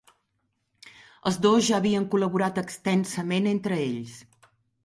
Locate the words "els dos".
1.31-1.61